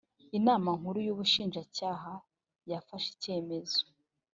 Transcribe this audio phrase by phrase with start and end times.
[0.37, 2.13] inama nkuru y ubushinjacyaha
[2.69, 3.81] yafashe ikemezo